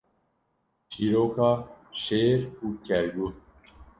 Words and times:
Çîroka 0.91 1.51
Şêr 2.03 2.39
û 2.65 2.67
Kerguh 2.85 3.33